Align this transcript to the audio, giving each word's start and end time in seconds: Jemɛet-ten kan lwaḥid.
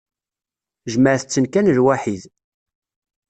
Jemɛet-ten 0.91 1.45
kan 1.53 1.71
lwaḥid. 1.77 2.23